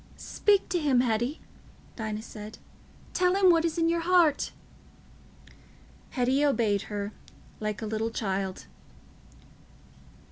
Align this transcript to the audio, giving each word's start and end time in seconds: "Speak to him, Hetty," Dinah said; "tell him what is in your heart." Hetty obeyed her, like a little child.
"Speak 0.17 0.67
to 0.69 0.79
him, 0.79 1.01
Hetty," 1.01 1.41
Dinah 1.95 2.23
said; 2.23 2.57
"tell 3.13 3.35
him 3.35 3.51
what 3.51 3.63
is 3.63 3.77
in 3.77 3.87
your 3.87 3.99
heart." 3.99 4.51
Hetty 6.09 6.43
obeyed 6.43 6.81
her, 6.89 7.11
like 7.59 7.83
a 7.83 7.85
little 7.85 8.09
child. 8.09 8.65